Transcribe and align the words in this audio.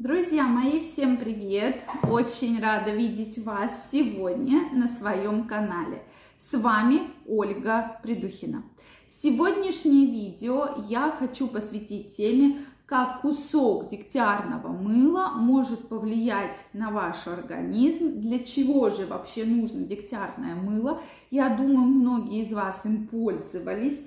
Друзья 0.00 0.44
мои, 0.44 0.80
всем 0.80 1.18
привет! 1.18 1.82
Очень 2.10 2.58
рада 2.58 2.90
видеть 2.90 3.36
вас 3.44 3.70
сегодня 3.92 4.62
на 4.72 4.88
своем 4.88 5.46
канале. 5.46 6.02
С 6.38 6.56
вами 6.56 7.02
Ольга 7.28 8.00
Придухина. 8.02 8.62
Сегодняшнее 9.22 10.06
видео 10.06 10.86
я 10.88 11.10
хочу 11.10 11.48
посвятить 11.48 12.16
теме, 12.16 12.64
как 12.86 13.20
кусок 13.20 13.90
дегтярного 13.90 14.68
мыла 14.68 15.32
может 15.36 15.88
повлиять 15.88 16.56
на 16.72 16.90
ваш 16.90 17.26
организм, 17.26 18.22
для 18.22 18.38
чего 18.38 18.88
же 18.88 19.04
вообще 19.04 19.44
нужно 19.44 19.82
дегтярное 19.82 20.54
мыло. 20.54 21.02
Я 21.30 21.50
думаю, 21.50 21.86
многие 21.86 22.40
из 22.40 22.50
вас 22.54 22.86
им 22.86 23.06
пользовались, 23.06 24.00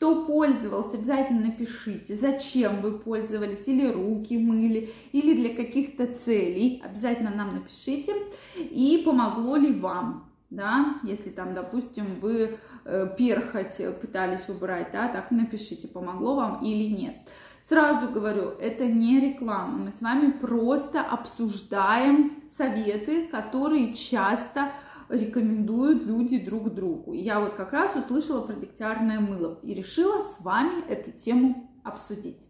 кто 0.00 0.24
пользовался, 0.24 0.96
обязательно 0.96 1.48
напишите, 1.48 2.14
зачем 2.14 2.80
вы 2.80 2.92
пользовались, 2.92 3.66
или 3.66 3.86
руки 3.86 4.38
мыли, 4.38 4.94
для 5.40 5.54
каких-то 5.54 6.06
целей. 6.06 6.82
Обязательно 6.84 7.30
нам 7.30 7.54
напишите. 7.54 8.14
И 8.56 9.02
помогло 9.04 9.56
ли 9.56 9.72
вам, 9.72 10.30
да, 10.50 10.96
если 11.02 11.30
там, 11.30 11.54
допустим, 11.54 12.20
вы 12.20 12.58
э, 12.84 13.16
перхоть 13.16 13.76
пытались 14.00 14.48
убрать, 14.48 14.90
да, 14.92 15.08
так 15.08 15.30
напишите, 15.30 15.88
помогло 15.88 16.36
вам 16.36 16.64
или 16.64 16.92
нет. 16.92 17.16
Сразу 17.64 18.10
говорю, 18.10 18.50
это 18.60 18.84
не 18.86 19.20
реклама, 19.20 19.78
мы 19.78 19.92
с 19.92 20.00
вами 20.00 20.32
просто 20.32 21.02
обсуждаем 21.02 22.42
советы, 22.56 23.28
которые 23.28 23.94
часто 23.94 24.72
рекомендуют 25.08 26.04
люди 26.04 26.38
друг 26.38 26.74
другу. 26.74 27.12
Я 27.12 27.40
вот 27.40 27.54
как 27.54 27.72
раз 27.72 27.94
услышала 27.96 28.46
про 28.46 28.54
дегтярное 28.54 29.20
мыло 29.20 29.58
и 29.62 29.74
решила 29.74 30.20
с 30.20 30.40
вами 30.40 30.84
эту 30.88 31.12
тему 31.12 31.70
обсудить. 31.84 32.49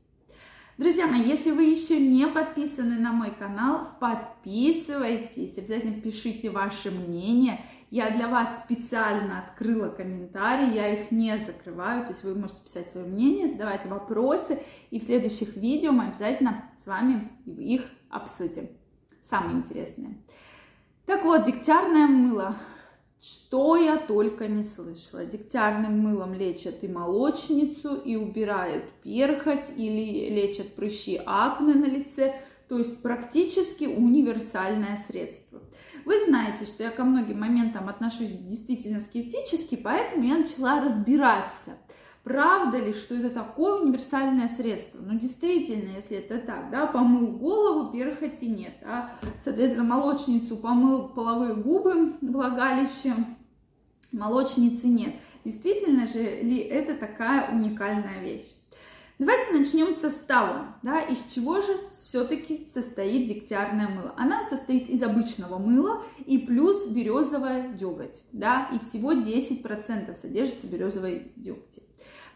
Друзья 0.80 1.06
мои, 1.06 1.22
если 1.24 1.50
вы 1.50 1.64
еще 1.64 2.00
не 2.00 2.26
подписаны 2.26 2.98
на 2.98 3.12
мой 3.12 3.32
канал, 3.32 3.88
подписывайтесь, 4.00 5.58
обязательно 5.58 6.00
пишите 6.00 6.48
ваше 6.48 6.90
мнение. 6.90 7.60
Я 7.90 8.08
для 8.08 8.28
вас 8.28 8.64
специально 8.64 9.40
открыла 9.40 9.90
комментарии, 9.90 10.74
я 10.74 10.88
их 10.88 11.10
не 11.10 11.36
закрываю, 11.44 12.04
то 12.04 12.12
есть 12.12 12.24
вы 12.24 12.34
можете 12.34 12.64
писать 12.64 12.88
свое 12.88 13.06
мнение, 13.06 13.48
задавать 13.48 13.84
вопросы, 13.84 14.62
и 14.90 14.98
в 14.98 15.02
следующих 15.02 15.54
видео 15.54 15.92
мы 15.92 16.06
обязательно 16.06 16.64
с 16.82 16.86
вами 16.86 17.30
их 17.44 17.82
обсудим. 18.08 18.70
Самые 19.28 19.58
интересные. 19.58 20.16
Так 21.04 21.24
вот, 21.24 21.44
дегтярное 21.44 22.06
мыло. 22.06 22.56
Что 23.20 23.76
я 23.76 23.98
только 23.98 24.46
не 24.48 24.64
слышала. 24.64 25.26
Дегтярным 25.26 25.98
мылом 25.98 26.32
лечат 26.32 26.82
и 26.82 26.88
молочницу, 26.88 27.96
и 27.96 28.16
убирают 28.16 28.84
перхоть, 29.02 29.66
или 29.76 30.30
лечат 30.30 30.74
прыщи 30.74 31.20
акне 31.26 31.74
на 31.74 31.84
лице. 31.84 32.34
То 32.68 32.78
есть 32.78 33.02
практически 33.02 33.84
универсальное 33.84 35.04
средство. 35.06 35.60
Вы 36.06 36.24
знаете, 36.24 36.64
что 36.64 36.82
я 36.82 36.90
ко 36.90 37.04
многим 37.04 37.40
моментам 37.40 37.90
отношусь 37.90 38.30
действительно 38.30 39.00
скептически, 39.00 39.76
поэтому 39.76 40.24
я 40.24 40.38
начала 40.38 40.82
разбираться– 40.82 41.76
Правда 42.22 42.78
ли, 42.78 42.92
что 42.92 43.14
это 43.14 43.30
такое 43.30 43.80
универсальное 43.80 44.48
средство? 44.54 44.98
Ну, 45.00 45.18
действительно, 45.18 45.96
если 45.96 46.18
это 46.18 46.38
так, 46.38 46.70
да, 46.70 46.86
помыл 46.86 47.28
голову, 47.28 47.90
перхоти 47.90 48.46
нет, 48.46 48.74
да, 48.82 49.12
соответственно, 49.42 49.84
молочницу 49.84 50.56
помыл 50.56 51.08
половые 51.08 51.54
губы, 51.54 52.14
влагалище, 52.20 53.14
молочницы 54.12 54.86
нет. 54.86 55.14
Действительно 55.44 56.06
же 56.06 56.22
ли 56.22 56.58
это 56.58 56.94
такая 56.94 57.50
уникальная 57.50 58.22
вещь? 58.22 58.46
Давайте 59.18 59.52
начнем 59.52 59.88
с 59.94 60.00
состава, 60.00 60.76
да, 60.82 61.00
из 61.00 61.18
чего 61.34 61.60
же 61.60 61.78
все-таки 61.90 62.68
состоит 62.72 63.28
дегтярное 63.28 63.88
мыло. 63.88 64.14
Она 64.16 64.42
состоит 64.44 64.88
из 64.88 65.02
обычного 65.02 65.58
мыла 65.58 66.02
и 66.24 66.38
плюс 66.38 66.86
березовая 66.86 67.72
деготь, 67.74 68.22
да, 68.32 68.70
и 68.72 68.78
всего 68.78 69.12
10% 69.12 70.14
содержится 70.14 70.66
березовой 70.66 71.32
деготи. 71.36 71.82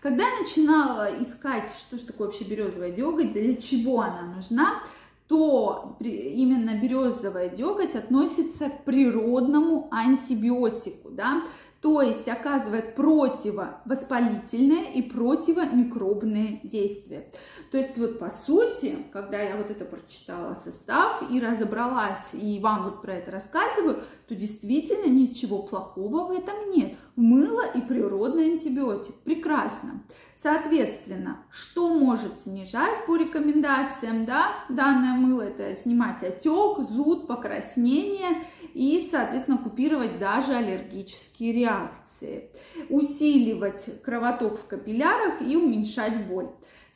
Когда 0.05 0.29
я 0.29 0.41
начинала 0.43 1.09
искать, 1.23 1.71
что 1.79 1.97
же 1.97 2.05
такое 2.05 2.27
вообще 2.27 2.45
березовая 2.45 2.91
деготь, 2.91 3.33
для 3.33 3.55
чего 3.57 4.03
она 4.03 4.21
нужна, 4.37 4.83
то 5.29 5.97
именно 5.99 6.79
березовая 6.79 7.49
деготь 7.49 7.95
относится 7.95 8.69
к 8.69 8.85
природному 8.85 9.89
антибиотику, 9.91 11.09
да, 11.09 11.45
то 11.85 12.01
есть 12.01 12.27
оказывает 12.29 12.95
противовоспалительное 12.95 14.85
и 14.95 15.03
противомикробные 15.03 16.61
действия. 16.63 17.27
То 17.71 17.77
есть 17.77 17.99
вот 17.99 18.19
по 18.19 18.31
сути, 18.31 18.97
когда 19.13 19.39
я 19.43 19.55
вот 19.59 19.71
это 19.71 19.85
прочитала 19.85 20.55
состав 20.55 21.31
и 21.31 21.39
разобралась, 21.39 22.33
и 22.33 22.59
вам 22.59 22.85
вот 22.85 23.03
про 23.03 23.17
это 23.17 23.33
рассказываю, 23.33 24.03
то 24.27 24.35
действительно 24.35 25.11
ничего 25.11 25.59
плохого 25.59 26.27
в 26.27 26.31
этом 26.31 26.71
нет. 26.71 26.95
Мыло 27.17 27.67
и 27.75 27.83
природный 27.83 28.53
антибиотик. 28.53 29.17
Прекрасно. 29.17 30.03
Соответственно, 30.43 31.45
что 31.51 31.93
может 31.93 32.41
снижать 32.41 33.05
по 33.07 33.17
рекомендациям, 33.17 34.25
да, 34.25 34.55
данное 34.71 35.19
мыло, 35.19 35.43
это 35.43 35.75
снимать 35.79 36.23
отек, 36.23 36.79
зуд, 36.89 37.27
покраснение 37.27 38.47
и, 38.75 39.09
соответственно, 39.11 39.59
купировать 39.59 40.19
даже 40.19 40.53
аллергические 40.53 41.53
реакции, 41.53 42.51
усиливать 42.89 44.03
кровоток 44.03 44.59
в 44.59 44.67
капиллярах 44.67 45.41
и 45.41 45.57
уменьшать 45.57 46.27
боль. 46.27 46.49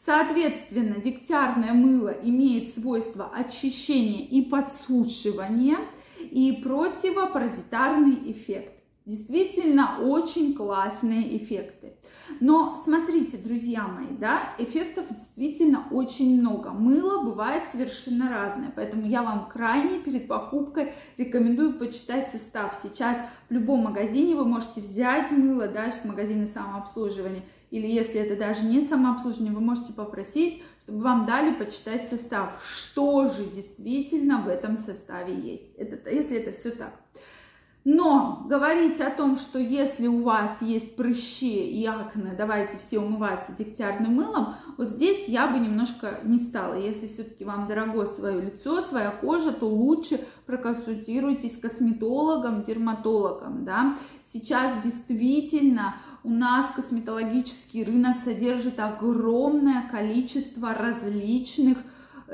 Соответственно, 0.04 1.00
дегтярное 1.00 1.72
мыло 1.72 2.08
имеет 2.22 2.74
свойство 2.74 3.30
очищения 3.34 4.26
и 4.26 4.42
подсушивания 4.42 5.78
и 6.18 6.60
противопаразитарный 6.62 8.32
эффект. 8.32 8.74
Действительно 9.06 10.00
очень 10.00 10.54
классные 10.54 11.36
эффекты. 11.36 11.94
Но 12.40 12.80
смотрите, 12.84 13.36
друзья 13.36 13.86
мои, 13.88 14.16
да, 14.18 14.54
эффектов 14.58 15.06
действительно 15.10 15.86
очень 15.90 16.40
много. 16.40 16.70
Мыло 16.70 17.24
бывает 17.24 17.64
совершенно 17.72 18.30
разное, 18.30 18.72
поэтому 18.74 19.06
я 19.06 19.22
вам 19.22 19.48
крайне 19.48 19.98
перед 19.98 20.28
покупкой 20.28 20.92
рекомендую 21.16 21.74
почитать 21.78 22.30
состав. 22.30 22.78
Сейчас 22.82 23.18
в 23.48 23.52
любом 23.52 23.80
магазине 23.80 24.36
вы 24.36 24.44
можете 24.44 24.80
взять 24.80 25.30
мыло, 25.32 25.66
даже 25.66 25.96
с 25.96 26.04
магазина 26.04 26.46
самообслуживания, 26.46 27.42
или 27.70 27.86
если 27.86 28.20
это 28.20 28.36
даже 28.36 28.64
не 28.64 28.82
самообслуживание, 28.82 29.52
вы 29.52 29.60
можете 29.60 29.92
попросить, 29.92 30.62
чтобы 30.82 31.02
вам 31.02 31.26
дали 31.26 31.52
почитать 31.52 32.08
состав, 32.08 32.62
что 32.64 33.28
же 33.28 33.44
действительно 33.44 34.40
в 34.40 34.48
этом 34.48 34.78
составе 34.78 35.34
есть. 35.34 35.74
Это, 35.76 36.08
если 36.10 36.38
это 36.38 36.52
все 36.52 36.70
так. 36.70 36.98
Но 37.90 38.44
говорить 38.44 39.00
о 39.00 39.10
том, 39.10 39.38
что 39.38 39.58
если 39.58 40.08
у 40.08 40.20
вас 40.20 40.58
есть 40.60 40.94
прыщи 40.94 41.70
и 41.70 41.86
акне, 41.86 42.34
давайте 42.36 42.76
все 42.76 42.98
умываться 42.98 43.52
дегтярным 43.52 44.16
мылом, 44.16 44.56
вот 44.76 44.90
здесь 44.90 45.26
я 45.26 45.46
бы 45.46 45.58
немножко 45.58 46.20
не 46.22 46.38
стала. 46.38 46.74
Если 46.74 47.06
все-таки 47.06 47.46
вам 47.46 47.66
дорого 47.66 48.04
свое 48.04 48.42
лицо, 48.42 48.82
своя 48.82 49.10
кожа, 49.10 49.52
то 49.52 49.66
лучше 49.66 50.20
проконсультируйтесь 50.44 51.56
с 51.56 51.60
косметологом, 51.62 52.62
дерматологом, 52.62 53.64
да. 53.64 53.96
Сейчас 54.30 54.84
действительно 54.84 55.96
у 56.24 56.30
нас 56.30 56.66
косметологический 56.76 57.84
рынок 57.84 58.18
содержит 58.22 58.80
огромное 58.80 59.88
количество 59.90 60.74
различных 60.74 61.78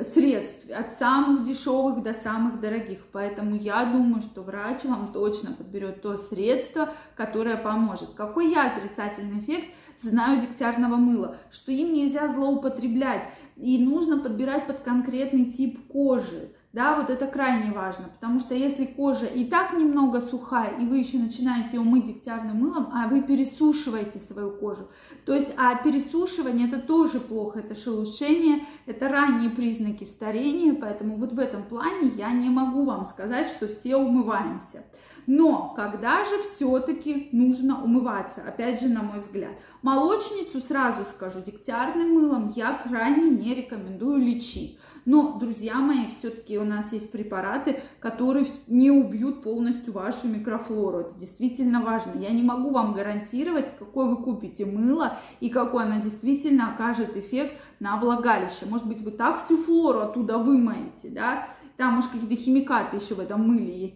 средств, 0.03 0.69
от 0.71 0.99
самых 0.99 1.47
дешевых 1.47 2.03
до 2.03 2.15
самых 2.15 2.61
дорогих. 2.61 2.99
Поэтому 3.13 3.55
я 3.55 3.85
думаю, 3.85 4.23
что 4.23 4.43
врач 4.43 4.85
вам 4.85 5.13
точно 5.13 5.53
подберет 5.53 6.03
то 6.03 6.17
средство, 6.17 6.93
которое 7.15 7.57
поможет. 7.57 8.11
Какой 8.17 8.51
я 8.51 8.67
отрицательный 8.67 9.41
эффект 9.41 9.69
знаю 10.01 10.41
дегтярного 10.41 10.97
мыла? 10.97 11.37
Что 11.53 11.71
им 11.71 11.95
нельзя 11.95 12.29
злоупотреблять 12.29 13.23
и 13.57 13.79
нужно 13.79 14.19
подбирать 14.19 14.67
под 14.67 14.81
конкретный 14.81 15.53
тип 15.53 15.87
кожи 15.89 16.51
да, 16.75 16.97
вот 16.97 17.09
это 17.09 17.29
крайне 17.29 17.71
важно, 17.71 18.07
потому 18.09 18.41
что 18.41 18.53
если 18.53 18.85
кожа 18.85 19.27
и 19.27 19.45
так 19.45 19.75
немного 19.75 20.21
сухая, 20.21 20.77
и 20.77 20.85
вы 20.85 20.99
еще 20.99 21.19
начинаете 21.19 21.77
ее 21.77 21.83
мыть 21.83 22.09
дегтярным 22.09 22.57
мылом, 22.57 22.89
а 22.93 23.07
вы 23.07 23.23
пересушиваете 23.23 24.19
свою 24.19 24.51
кожу, 24.51 24.89
то 25.25 25.33
есть, 25.35 25.51
а 25.57 25.77
пересушивание 25.77 26.67
это 26.67 26.81
тоже 26.81 27.21
плохо, 27.21 27.61
это 27.61 27.77
шелушение, 27.77 28.67
это 28.87 29.09
ранние 29.09 29.51
признаки 29.51 30.03
старения, 30.03 30.75
поэтому 30.75 31.17
вот 31.17 31.33
в 31.33 31.39
этом 31.39 31.63
плане 31.63 32.09
я 32.17 32.33
не 32.33 32.51
могу 32.51 32.85
вам 32.85 33.07
сказать, 33.07 33.51
что 33.51 33.69
все 33.69 33.95
умываемся. 33.95 34.83
Но 35.27 35.73
когда 35.75 36.25
же 36.25 36.43
все-таки 36.43 37.29
нужно 37.33 37.83
умываться? 37.83 38.43
Опять 38.47 38.83
же, 38.83 38.89
на 38.89 39.03
мой 39.03 39.21
взгляд. 39.21 39.53
Молочницу, 39.81 40.61
сразу 40.61 41.05
скажу, 41.05 41.41
дегтярным 41.41 42.15
мылом 42.15 42.53
я 42.55 42.75
крайне 42.75 43.31
не 43.31 43.55
рекомендую 43.55 44.19
лечить. 44.19 44.79
Но, 45.05 45.39
друзья 45.39 45.75
мои, 45.75 46.07
все-таки 46.19 46.59
у 46.59 46.65
нас 46.65 46.93
есть 46.93 47.13
препараты, 47.13 47.83
которые 48.01 48.47
не 48.67 48.91
убьют 48.91 49.43
полностью 49.43 49.93
вашу 49.93 50.29
микрофлору. 50.29 51.01
Это 51.01 51.19
действительно 51.19 51.83
важно. 51.83 52.19
Я 52.19 52.31
не 52.31 52.43
могу 52.43 52.71
вам 52.71 52.95
гарантировать, 52.95 53.71
какое 53.79 54.07
вы 54.07 54.17
купите 54.23 54.65
мыло 54.65 55.19
и 55.41 55.51
какой 55.51 55.85
она 55.85 56.01
действительно 56.01 56.73
окажет 56.73 57.17
эффект 57.17 57.55
на 57.81 57.99
влагалище. 57.99 58.67
Может 58.69 58.87
быть, 58.87 59.01
вы 59.03 59.11
так 59.11 59.45
всю 59.45 59.59
флору 59.59 60.01
оттуда 60.01 60.39
вымоете, 60.39 61.11
да, 61.11 61.49
там, 61.77 61.95
может, 61.95 62.11
какие-то 62.11 62.37
химикаты 62.37 62.97
еще 62.97 63.15
в 63.15 63.21
этом 63.21 63.47
мыле 63.47 63.79
есть 63.79 63.95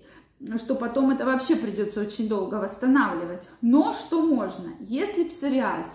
что 0.57 0.77
потом 0.77 1.11
это 1.11 1.27
вообще 1.27 1.57
придется 1.57 2.01
очень 2.01 2.29
долго 2.29 2.57
восстанавливать. 2.57 3.43
Но 3.61 3.93
что 3.93 4.25
можно? 4.25 4.71
Если 4.81 5.25
псориаз, 5.25 5.87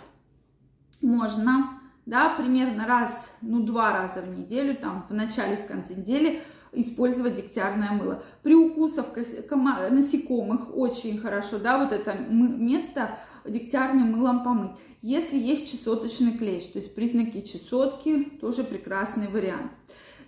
можно, 1.01 1.79
да, 2.05 2.29
примерно 2.29 2.85
раз, 2.85 3.35
ну, 3.41 3.63
два 3.63 3.91
раза 3.91 4.21
в 4.21 4.29
неделю, 4.29 4.75
там, 4.75 5.05
в 5.09 5.13
начале, 5.13 5.57
в 5.57 5.67
конце 5.67 5.95
недели, 5.95 6.41
использовать 6.73 7.35
дегтярное 7.35 7.91
мыло. 7.91 8.23
При 8.41 8.55
укусах 8.55 9.05
насекомых 9.15 10.75
очень 10.75 11.19
хорошо, 11.19 11.59
да, 11.59 11.77
вот 11.77 11.91
это 11.91 12.13
место 12.13 13.19
дегтярным 13.45 14.13
мылом 14.13 14.43
помыть. 14.43 14.71
Если 15.01 15.37
есть 15.37 15.71
чесоточный 15.71 16.37
клещ, 16.37 16.67
то 16.71 16.79
есть 16.79 16.95
признаки 16.95 17.41
чесотки, 17.41 18.23
тоже 18.41 18.63
прекрасный 18.63 19.27
вариант. 19.27 19.71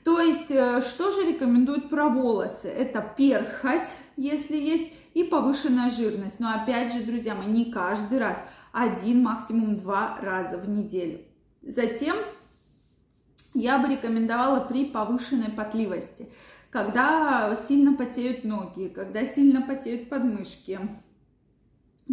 То 0.04 0.19
есть, 0.19 0.51
э, 0.51 0.81
что 0.81 1.12
же 1.12 1.27
рекомендуют 1.27 1.89
про 1.89 2.10
волосы? 2.10 2.68
Это 2.68 3.01
перхоть, 3.18 3.89
если 4.18 4.56
есть, 4.56 4.92
и 5.16 5.24
повышенная 5.24 5.89
жирность. 5.89 6.39
Но 6.39 6.54
опять 6.54 6.94
же, 6.94 7.04
друзья 7.04 7.33
мои, 7.33 7.48
не 7.48 7.72
каждый 7.72 8.19
раз. 8.19 8.38
Один, 8.72 9.24
максимум 9.24 9.80
два 9.80 10.19
раза 10.22 10.57
в 10.57 10.69
неделю. 10.69 11.22
Затем 11.65 12.15
я 13.56 13.79
бы 13.79 13.88
рекомендовала 13.88 14.59
при 14.62 14.85
повышенной 14.85 15.50
потливости. 15.50 16.29
Когда 16.69 17.57
сильно 17.67 17.94
потеют 17.94 18.44
ноги, 18.44 18.88
когда 18.89 19.25
сильно 19.25 19.62
потеют 19.62 20.09
подмышки, 20.09 20.79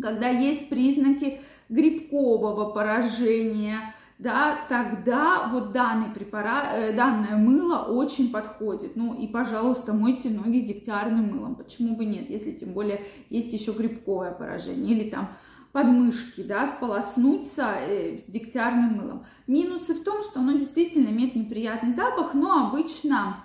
когда 0.00 0.28
есть 0.28 0.69
признаки 0.69 1.40
грибкового 1.69 2.70
поражения, 2.70 3.94
да, 4.19 4.56
тогда 4.69 5.49
вот 5.49 5.72
данный 5.72 6.14
препарат, 6.14 6.72
э, 6.75 6.94
данное 6.94 7.37
мыло 7.37 7.78
очень 7.82 8.31
подходит. 8.31 8.94
Ну 8.94 9.14
и, 9.14 9.26
пожалуйста, 9.26 9.93
мойте 9.93 10.31
ноги 10.31 10.60
дегтярным 10.60 11.26
мылом. 11.26 11.56
Почему 11.56 11.96
бы 11.96 12.04
нет, 12.04 12.31
если 12.31 12.52
тем 12.52 12.72
более 12.72 13.02
есть 13.31 13.52
еще 13.52 13.72
грибковое 13.72 14.31
поражение 14.31 14.96
или 14.96 15.10
там 15.10 15.31
подмышки, 15.72 16.42
да, 16.42 16.66
сполоснуться 16.66 17.74
э, 17.78 18.19
с 18.19 18.30
дегтярным 18.30 18.96
мылом. 18.96 19.26
Минусы 19.46 19.94
в 19.94 20.04
том, 20.04 20.22
что 20.22 20.40
оно 20.40 20.52
действительно 20.52 21.08
имеет 21.08 21.34
неприятный 21.34 21.94
запах, 21.94 22.34
но 22.34 22.69
обычно 22.69 23.44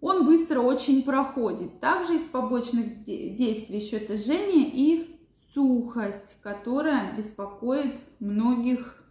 он 0.00 0.26
быстро 0.26 0.60
очень 0.60 1.04
проходит. 1.04 1.78
Также 1.80 2.16
из 2.16 2.22
побочных 2.22 3.04
действий 3.04 3.78
еще 3.78 3.98
это 3.98 4.16
жжение 4.16 4.68
и 4.68 5.16
сухость, 5.54 6.36
которая 6.42 7.14
беспокоит 7.16 7.94
многих 8.18 9.01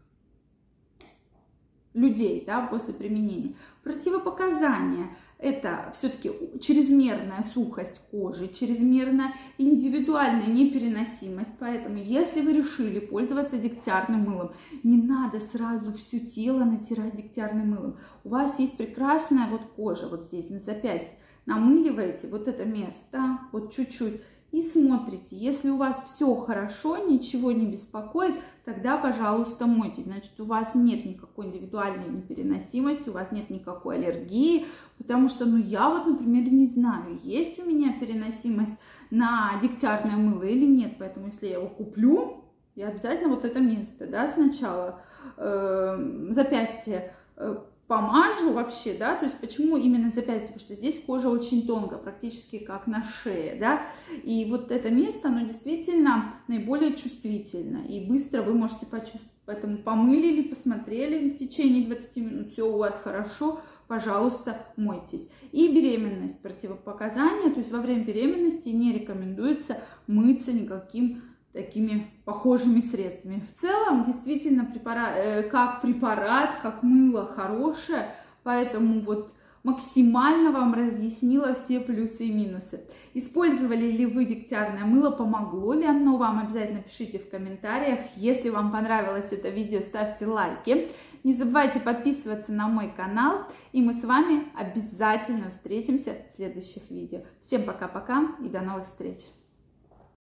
людей 1.93 2.43
да, 2.45 2.61
после 2.61 2.93
применения. 2.93 3.55
Противопоказания– 3.83 5.09
это 5.39 5.91
все-таки 5.97 6.31
чрезмерная 6.61 7.43
сухость 7.53 7.99
кожи, 8.11 8.47
чрезмерная 8.47 9.33
индивидуальная 9.57 10.47
непереносимость. 10.47 11.57
Поэтому, 11.59 11.97
если 11.97 12.41
вы 12.41 12.53
решили 12.53 12.99
пользоваться 12.99 13.57
дегтярным 13.57 14.21
мылом, 14.21 14.51
не 14.83 15.01
надо 15.01 15.39
сразу 15.39 15.93
все 15.93 16.19
тело 16.19 16.63
натирать 16.63 17.15
дегтярным 17.15 17.71
мылом. 17.71 17.97
У 18.23 18.29
вас 18.29 18.59
есть 18.59 18.77
прекрасная 18.77 19.47
вот 19.47 19.61
кожа 19.75 20.07
вот 20.07 20.25
здесь 20.25 20.49
на 20.49 20.59
запястье. 20.59 21.17
Намыливаете 21.47 22.27
вот 22.27 22.47
это 22.47 22.65
место, 22.65 23.39
вот 23.51 23.73
чуть-чуть, 23.73 24.21
и 24.51 24.61
смотрите. 24.63 25.27
Если 25.31 25.69
у 25.69 25.77
вас 25.77 26.01
все 26.13 26.35
хорошо, 26.35 26.97
ничего 26.97 27.51
не 27.51 27.65
беспокоит, 27.65 28.35
тогда, 28.65 28.97
пожалуйста, 28.97 29.65
мойтесь. 29.65 30.05
Значит, 30.05 30.39
у 30.39 30.45
вас 30.45 30.75
нет 30.75 31.05
никакой 31.05 31.47
индивидуальной 31.47 32.09
непереносимости, 32.09 33.09
у 33.09 33.13
вас 33.13 33.31
нет 33.31 33.49
никакой 33.49 33.95
аллергии, 33.95 34.65
потому 34.97 35.29
что, 35.29 35.45
ну, 35.45 35.57
я 35.57 35.89
вот, 35.89 36.05
например, 36.05 36.51
не 36.51 36.67
знаю, 36.67 37.19
есть 37.23 37.59
у 37.59 37.65
меня 37.65 37.93
переносимость 37.99 38.75
на 39.09 39.53
дегтярное 39.61 40.17
мыло 40.17 40.43
или 40.43 40.65
нет. 40.65 40.95
Поэтому, 40.99 41.27
если 41.27 41.47
я 41.47 41.53
его 41.53 41.67
куплю, 41.67 42.43
я 42.75 42.87
обязательно 42.87 43.29
вот 43.29 43.45
это 43.45 43.59
место, 43.59 44.07
да, 44.07 44.27
сначала 44.27 45.01
э, 45.37 46.27
запястье 46.31 47.13
э, 47.35 47.57
помажу 47.91 48.53
вообще, 48.53 48.93
да, 48.97 49.17
то 49.17 49.25
есть 49.25 49.37
почему 49.39 49.75
именно 49.75 50.11
запястье, 50.11 50.53
потому 50.53 50.61
что 50.61 50.75
здесь 50.75 51.03
кожа 51.05 51.29
очень 51.29 51.67
тонкая, 51.67 51.99
практически 51.99 52.59
как 52.59 52.87
на 52.87 53.03
шее, 53.03 53.57
да, 53.59 53.81
и 54.23 54.45
вот 54.49 54.71
это 54.71 54.89
место, 54.89 55.27
оно 55.27 55.41
действительно 55.41 56.35
наиболее 56.47 56.95
чувствительно, 56.95 57.79
и 57.79 58.07
быстро 58.07 58.43
вы 58.43 58.53
можете 58.53 58.85
почувствовать, 58.85 59.27
поэтому 59.45 59.79
помылили, 59.79 60.47
посмотрели 60.47 61.31
в 61.31 61.37
течение 61.37 61.85
20 61.85 62.15
минут, 62.15 62.53
все 62.53 62.65
у 62.65 62.77
вас 62.77 62.97
хорошо, 63.03 63.59
пожалуйста, 63.89 64.67
мойтесь. 64.77 65.27
И 65.51 65.67
беременность, 65.67 66.41
противопоказания, 66.41 67.49
то 67.49 67.59
есть 67.59 67.73
во 67.73 67.81
время 67.81 68.05
беременности 68.05 68.69
не 68.69 68.93
рекомендуется 68.93 69.81
мыться 70.07 70.53
никаким 70.53 71.23
такими 71.53 72.07
похожими 72.25 72.81
средствами. 72.81 73.41
В 73.41 73.61
целом, 73.61 74.05
действительно, 74.05 74.65
препарат, 74.65 75.13
э, 75.17 75.43
как 75.43 75.81
препарат, 75.81 76.59
как 76.61 76.83
мыло 76.83 77.25
хорошее, 77.25 78.15
поэтому 78.43 79.01
вот 79.01 79.31
максимально 79.63 80.51
вам 80.51 80.73
разъяснила 80.73 81.53
все 81.53 81.79
плюсы 81.79 82.25
и 82.25 82.33
минусы. 82.33 82.83
Использовали 83.13 83.91
ли 83.91 84.05
вы 84.05 84.25
дегтярное 84.25 84.85
мыло, 84.85 85.11
помогло 85.11 85.73
ли 85.73 85.85
оно 85.85 86.17
вам, 86.17 86.39
обязательно 86.39 86.81
пишите 86.81 87.19
в 87.19 87.29
комментариях. 87.29 87.99
Если 88.15 88.49
вам 88.49 88.71
понравилось 88.71 89.31
это 89.31 89.49
видео, 89.49 89.81
ставьте 89.81 90.25
лайки. 90.25 90.89
Не 91.23 91.35
забывайте 91.35 91.79
подписываться 91.79 92.51
на 92.51 92.67
мой 92.67 92.91
канал, 92.95 93.43
и 93.73 93.81
мы 93.81 93.93
с 93.93 94.03
вами 94.03 94.47
обязательно 94.55 95.49
встретимся 95.49 96.15
в 96.27 96.35
следующих 96.35 96.89
видео. 96.89 97.19
Всем 97.45 97.63
пока-пока 97.63 98.35
и 98.43 98.49
до 98.49 98.61
новых 98.61 98.85
встреч! 98.85 99.19